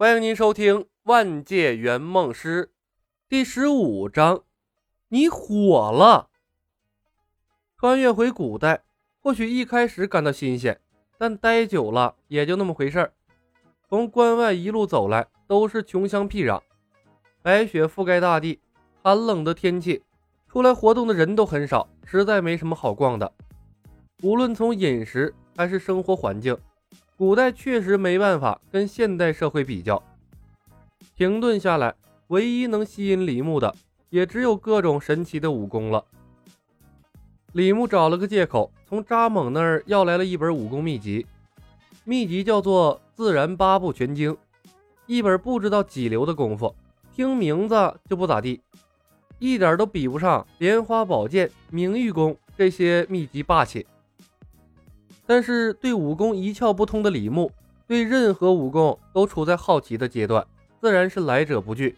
[0.00, 2.64] 欢迎您收听《万界圆梦师》
[3.28, 4.44] 第十五章。
[5.08, 6.30] 你火了！
[7.76, 8.82] 穿越回古代，
[9.20, 10.80] 或许一开始感到新鲜，
[11.18, 13.12] 但待久了也就那么回事儿。
[13.90, 16.62] 从关外一路走来，都是穷乡僻壤，
[17.42, 18.58] 白雪覆盖大地，
[19.02, 20.02] 寒冷的天气，
[20.48, 23.30] 出来活动的人都很少，实在没什么好逛的。
[24.22, 26.56] 无论从饮食还是生活环境。
[27.20, 30.02] 古代确实没办法跟现代社会比较。
[31.14, 31.94] 停顿下来，
[32.28, 33.74] 唯一能吸引李牧的，
[34.08, 36.02] 也只有各种神奇的武功了。
[37.52, 41.26] 李牧找了个借口，从扎猛那儿要来了一本武功秘籍，
[42.04, 44.32] 秘籍叫做《自然八部全经》，
[45.04, 46.74] 一本不知道几流的功夫，
[47.14, 47.74] 听名字
[48.08, 48.62] 就不咋地，
[49.38, 53.86] 一点都比不上莲花宝剑、明玉功这些秘籍霸气。
[55.30, 57.52] 但是对武功一窍不通的李牧，
[57.86, 60.44] 对任何武功都处在好奇的阶段，
[60.80, 61.94] 自然是来者不拒。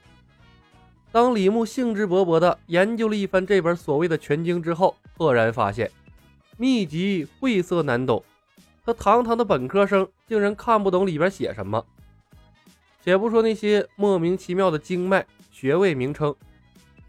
[1.10, 5.90] 当李牧兴致勃勃地研究了一番这本所谓的全经之后，赫然发现
[6.58, 8.22] 秘籍晦涩难懂，
[8.84, 11.82] 他堂堂的本科生竟然看不懂里边写什么。
[13.02, 16.34] 且不说那些莫名其妙的经脉、穴位名称，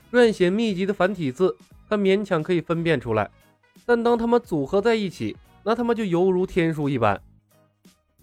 [0.09, 1.53] 撰写秘籍的繁体字，
[1.89, 3.29] 他勉强可以分辨出来，
[3.85, 7.21] 但当他们组合在一起，那他妈就犹如天书一般，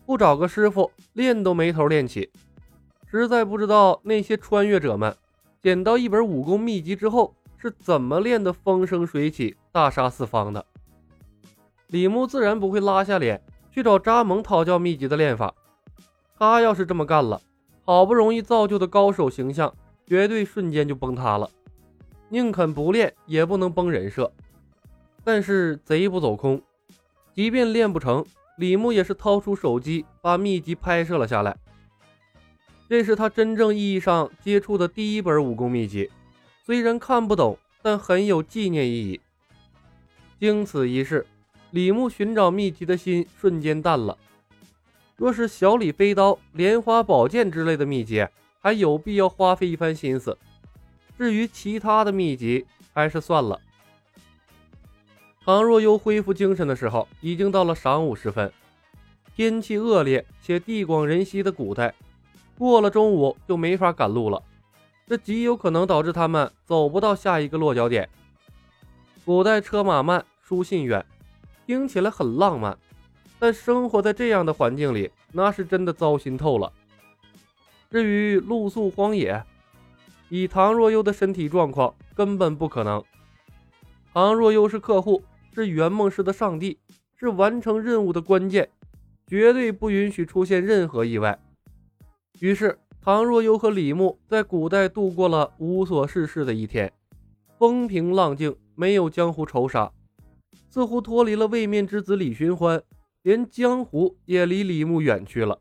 [0.04, 2.30] 不找个师傅练都没头练起。
[3.10, 5.16] 实在不知道那些穿越者们
[5.62, 10.64] 捡到一本武功秘籍之后是怎么练得风生水起、大杀四方的。
[11.88, 15.52] 李牧自然不会拉下脸去找扎蒙讨教秘籍的练法。
[16.38, 17.40] 他要是这么干了，
[17.84, 19.74] 好不容易造就的高手形象
[20.06, 21.50] 绝对瞬间就崩塌了。
[22.28, 24.32] 宁肯不练，也不能崩人设。
[25.24, 26.62] 但是贼不走空。
[27.34, 28.24] 即便练不成，
[28.58, 31.56] 李牧也是掏出手机把秘籍拍摄了下来。
[32.88, 36.10] 这是他真正意义上接触的第一本武功秘籍，
[36.64, 39.20] 虽然看不懂，但很有纪念意义。
[40.38, 41.24] 经此一事，
[41.70, 44.18] 李牧寻找秘籍的心瞬间淡了。
[45.16, 48.26] 若是小李飞刀、莲花宝剑之类的秘籍，
[48.58, 50.36] 还有必要花费一番心思。
[51.16, 53.60] 至于其他的秘籍，还是算了。
[55.42, 58.52] 唐若幽恢复精神的时候，已经到了晌午时分，
[59.34, 61.94] 天气恶劣且地广人稀的古代，
[62.58, 64.42] 过了中午就没法赶路了，
[65.06, 68.06] 这极有可能导致他们走不到下一个落脚点。
[69.24, 71.04] 古代车马慢，书信远，
[71.66, 72.76] 听起来很浪漫，
[73.38, 76.70] 但生活在这样的环境里，那是真的糟心透了。
[77.90, 79.42] 至于露宿荒野，
[80.28, 83.02] 以唐若幽的身体状况，根本不可能。
[84.12, 85.22] 唐若幽是客户。
[85.60, 86.78] 是圆梦师的上帝，
[87.14, 88.70] 是完成任务的关键，
[89.26, 91.38] 绝对不允许出现任何意外。
[92.38, 96.90] 于是，唐若幽和李牧在古代度过了无所事事的一天，
[97.58, 99.92] 风平浪静，没有江湖仇杀，
[100.70, 102.82] 似乎脱离了位面之子李寻欢，
[103.20, 105.60] 连江湖也离李牧远去了。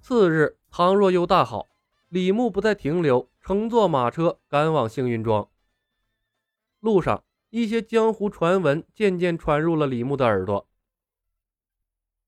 [0.00, 1.66] 次日，唐若幽大好，
[2.08, 5.46] 李牧不再停留，乘坐马车赶往幸运庄。
[6.80, 7.22] 路上。
[7.50, 10.66] 一些江湖传闻渐渐传入了李牧的耳朵。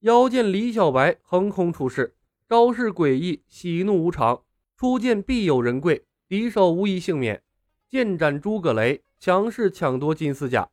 [0.01, 2.15] 妖剑李小白横空出世，
[2.49, 4.43] 招式诡异，喜怒无常，
[4.77, 7.43] 初见必有人贵，敌手无一幸免。
[7.89, 10.69] 剑斩诸葛雷，强势抢夺金丝甲。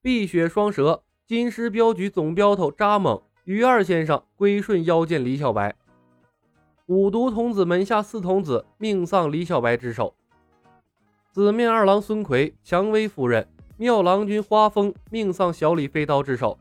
[0.00, 5.76] 碧血双蛇，金狮镖局总镖头扎猛，于二先生归顺妖剑李小白。
[6.86, 10.14] 五毒童子门下四童子命丧李小白之手。
[11.36, 16.58] 紫面二郎孙奎、蔷薇夫人、妙郎君花风命丧小李飞刀之手。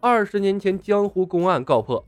[0.00, 2.04] 二十年前江湖公案告破，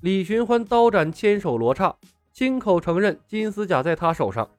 [0.00, 1.94] 李寻欢刀斩千手罗刹，
[2.32, 4.50] 亲口承认金丝甲在他手上。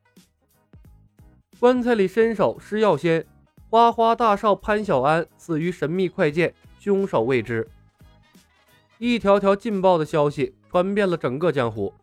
[1.59, 3.25] 棺材里伸手施药仙，
[3.69, 7.69] 花花大少潘小安死于神秘快剑，凶手未知。
[8.97, 11.93] 一条条劲爆的消息传遍了整个江湖，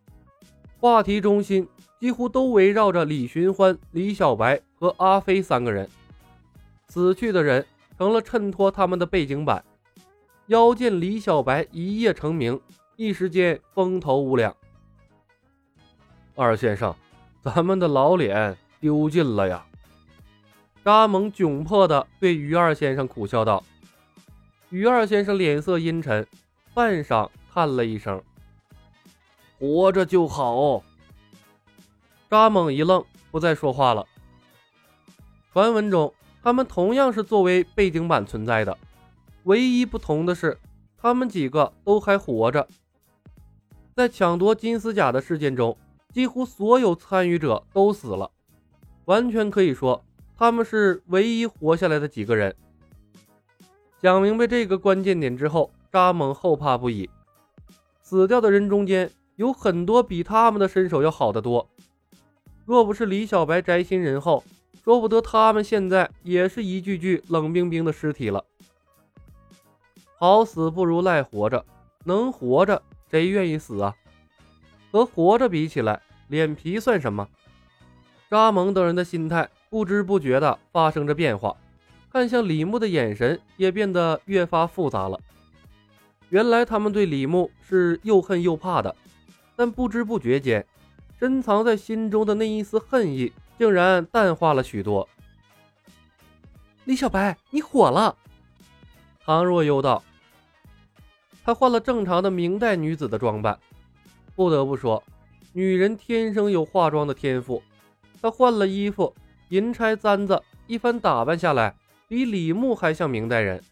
[0.79, 1.67] 话题中心。
[2.01, 5.87] 几乎都围绕着李寻欢、李小白和阿飞三个人。
[6.87, 7.63] 死去的人
[7.95, 9.63] 成了衬托他们的背景板。
[10.47, 12.59] 妖剑李小白一夜成名，
[12.95, 14.53] 一时间风头无两。
[16.35, 16.93] 二先生，
[17.43, 19.63] 咱们的老脸丢尽了呀！
[20.83, 23.63] 扎蒙窘迫地对于二先生苦笑道。
[24.71, 26.25] 于二先生脸色阴沉，
[26.73, 28.19] 半晌叹了一声
[29.59, 30.81] ：“活着就好。”
[32.31, 34.07] 扎猛一愣，不再说话了。
[35.51, 38.77] 传闻中，他们同样是作为背景板存在的，
[39.43, 40.57] 唯一不同的是，
[40.97, 42.65] 他们几个都还活着。
[43.93, 45.77] 在抢夺金丝甲的事件中，
[46.13, 48.31] 几乎所有参与者都死了，
[49.03, 50.01] 完全可以说
[50.37, 52.55] 他们是唯一活下来的几个人。
[54.01, 57.09] 想明白这个关键点之后，扎猛后怕不已。
[58.01, 61.67] 死掉的人中间有很多比他们的身手要好得多，
[62.71, 64.45] 若不是李小白宅心仁厚，
[64.81, 68.45] 说不得他们现在也是一具具冷冰冰的尸体了。
[70.17, 71.65] 好死不如赖活着，
[72.05, 73.93] 能活着谁愿意死啊？
[74.89, 77.27] 和活着比起来，脸皮算什么？
[78.29, 81.53] 扎蒙等人的心态不知不觉地发生着变化。
[82.09, 85.19] 看向李牧的眼神也变得越发复杂了。
[86.29, 88.95] 原来他们对李牧是又恨又怕的，
[89.57, 90.65] 但不知不觉间，
[91.21, 95.07] 珍藏在心中的那一丝恨意竟然淡化了许多。
[96.85, 98.17] 李小白，你火了！
[99.23, 100.03] 唐若幽道。
[101.43, 103.59] 她换了正常的明代女子的装扮，
[104.35, 105.03] 不得不说，
[105.53, 107.61] 女人天生有化妆的天赋。
[108.19, 109.13] 她换了衣服，
[109.49, 111.75] 银钗簪子，一番打扮下来。
[112.07, 113.63] 比李牧还像明代人，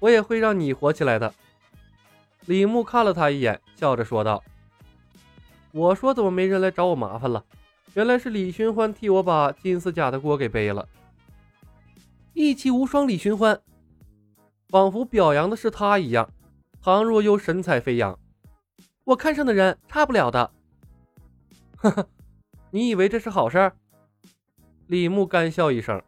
[0.00, 1.32] 我也会让你火起来的。
[2.46, 4.42] 李牧看了他一眼，笑着说道
[5.74, 7.44] ：“我说怎么没人来找我麻烦了？
[7.94, 10.88] 原来是李寻欢替我把金丝甲的锅给背了。
[12.32, 13.60] 义气无双，李寻欢，
[14.68, 16.30] 仿佛表扬的是他一样。
[16.80, 18.16] 唐若幽神采飞扬，
[19.02, 20.48] 我看上的人差不了的。
[21.78, 22.08] 呵呵，
[22.70, 23.72] 你以为这是好事？”
[24.86, 26.00] 李牧干笑一声。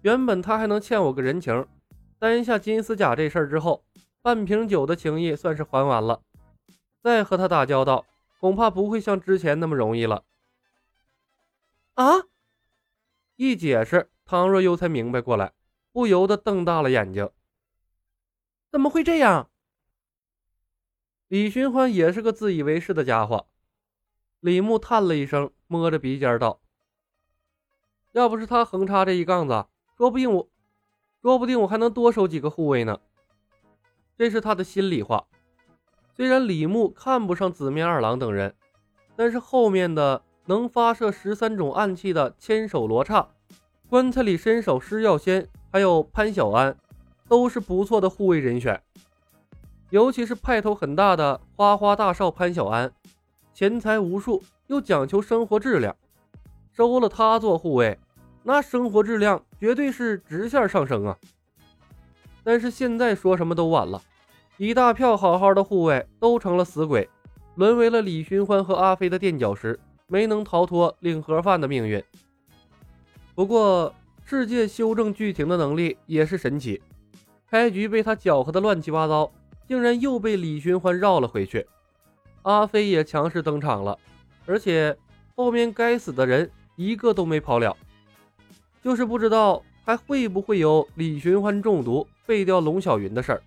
[0.00, 1.66] 原本他还能欠我个人情，
[2.18, 3.84] 担下金丝甲这事儿之后，
[4.22, 6.22] 半瓶酒的情谊算是还完了。
[7.02, 8.06] 再和他打交道，
[8.44, 10.26] 恐怕不会像之前那么容易了。
[11.94, 12.24] 啊！
[13.36, 15.54] 一解释，唐若幽才明白过来，
[15.92, 17.30] 不由得瞪大了眼睛。
[18.70, 19.48] 怎么会这样？
[21.28, 23.46] 李寻欢也是个自以为是的家伙。
[24.40, 26.60] 李牧叹了一声，摸着鼻尖道
[28.12, 29.64] ：“要不是他横插这一杠子。”
[29.96, 30.50] 说不定我，
[31.22, 33.00] 说不定我还能多收几个护卫呢。
[34.18, 35.26] 这是他的心里话。
[36.16, 38.54] 虽然李牧看不上紫面二郎等人，
[39.16, 43.28] 但是后面的能发射十三种暗器的千手罗刹、
[43.88, 46.76] 棺材里伸手施药仙，还有潘小安，
[47.28, 48.80] 都是不错的护卫人选。
[49.90, 52.92] 尤其是派头很大的花花大少潘小安，
[53.52, 55.96] 钱财无数，又讲求生活质量，
[56.72, 57.98] 收了他做护卫。
[58.42, 61.16] 那生活质量绝对是直线上升啊！
[62.42, 64.02] 但是现在说什么都晚了，
[64.56, 67.08] 一大票好好的护卫都成了死鬼，
[67.56, 72.02] 沦为了李寻欢和阿飞的垫脚石，没能逃脱领盒饭的命运。
[73.34, 73.92] 不过
[74.24, 76.80] 世界修正剧情的能力也是神奇，
[77.50, 79.28] 开局被他搅和的乱七八糟，
[79.66, 81.66] 竟然又被李寻欢绕了回去。
[82.42, 83.98] 阿飞也强势登场了，
[84.46, 84.96] 而且
[85.34, 87.76] 后面该死的人一个都没跑了。
[88.84, 93.42] 就是不知道还会不会有李寻欢中毒废掉龙小云的事儿。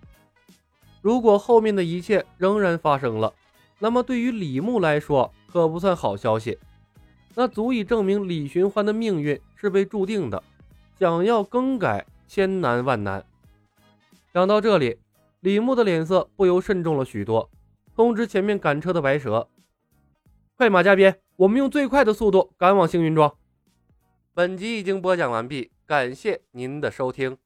[1.01, 3.33] 如果后面的一切仍然发生了，
[3.79, 6.57] 那么对于李牧来说可不算好消息。
[7.35, 10.41] 那足以证明李寻欢的命运是被注定的，
[10.97, 13.23] 想要更改千难万难。
[14.33, 14.97] 想到这里，
[15.41, 17.49] 李牧的脸色不由慎重了许多，
[17.95, 19.47] 通知前面赶车的白蛇
[20.57, 23.31] ：“快马加鞭，我们用最快的速度赶往星云庄。”
[24.33, 27.37] 本集已经播讲完毕，感谢您的收听。